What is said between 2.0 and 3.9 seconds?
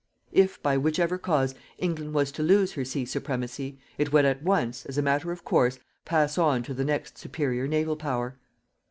was to lose her sea supremacy,